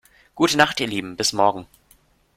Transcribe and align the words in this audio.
Gute 0.33 0.57
Nacht 0.57 0.79
ihr 0.79 0.87
Lieben, 0.87 1.15
bis 1.15 1.31
morgen. 1.31 1.67